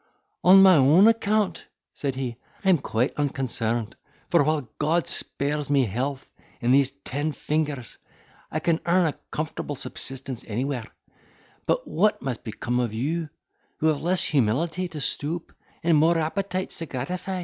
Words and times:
"On 0.43 0.63
my 0.63 0.77
own 0.77 1.07
account" 1.07 1.67
said 1.93 2.15
he, 2.15 2.35
"I 2.65 2.71
am 2.71 2.79
quite 2.79 3.13
unconcerned; 3.17 3.95
for, 4.31 4.43
while 4.43 4.67
God 4.79 5.05
spares 5.05 5.69
me 5.69 5.85
health 5.85 6.31
and 6.59 6.73
these 6.73 6.89
ten 6.89 7.31
fingers, 7.33 7.99
I 8.49 8.61
can 8.61 8.79
earn 8.87 9.05
a 9.05 9.13
comfortable 9.29 9.75
subsistence 9.75 10.43
anywhere; 10.47 10.85
but 11.67 11.87
what 11.87 12.19
must 12.19 12.43
become 12.43 12.79
of 12.79 12.95
you, 12.95 13.29
who 13.77 13.89
have 13.89 14.01
less 14.01 14.23
humility 14.23 14.87
to 14.87 14.99
stoop, 14.99 15.53
and 15.83 15.95
more 15.99 16.17
appetites 16.17 16.79
to 16.79 16.87
gratify?" 16.87 17.39